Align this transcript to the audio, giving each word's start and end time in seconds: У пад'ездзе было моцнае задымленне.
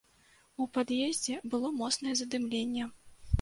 У 0.63 0.65
пад'ездзе 0.77 1.35
было 1.51 1.71
моцнае 1.83 2.13
задымленне. 2.23 2.89